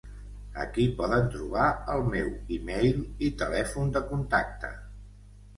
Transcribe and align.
Aquí 0.61 0.85
poden 1.01 1.27
trobar 1.35 1.67
el 1.95 2.01
meu 2.15 2.31
e-mail 2.57 3.05
i 3.29 3.33
telèfon 3.43 3.95
de 3.99 4.05
contacte 4.15 4.73